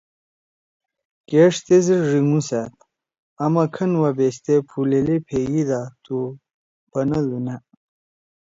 کیݜ 1.27 1.53
تیزید 1.65 2.01
ڙینگُوسأد: 2.11 2.71
”آما 3.43 3.63
کھن 3.73 3.91
وا 4.01 4.09
بیشتے 4.17 4.55
پُھلولے 4.67 5.17
پھیگی 5.27 5.63
دا 5.69 5.81
تُو 6.03 6.17
بنَدُو 6.91 7.39
نأ! 7.45 7.55